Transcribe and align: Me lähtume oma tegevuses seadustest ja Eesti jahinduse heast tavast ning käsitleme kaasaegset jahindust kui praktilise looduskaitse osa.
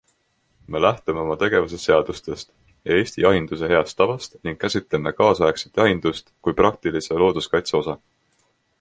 Me 0.75 0.79
lähtume 0.85 1.19
oma 1.25 1.35
tegevuses 1.43 1.85
seadustest 1.89 2.49
ja 2.89 2.97
Eesti 3.01 3.23
jahinduse 3.25 3.71
heast 3.73 3.99
tavast 4.01 4.41
ning 4.49 4.59
käsitleme 4.67 5.15
kaasaegset 5.23 5.81
jahindust 5.85 6.37
kui 6.49 6.59
praktilise 6.65 7.25
looduskaitse 7.25 7.83
osa. 7.85 8.01